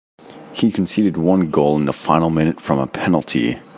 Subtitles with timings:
[0.53, 3.59] He conceded one goal in the final minute from a penalty.